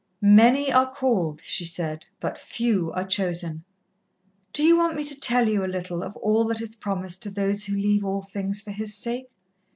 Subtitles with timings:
[0.23, 3.63] "Many are called," she said, "but few are chosen.
[4.51, 7.29] Do you want me to tell you a little of all that is promised to
[7.29, 9.27] those who leave all things for His sake?"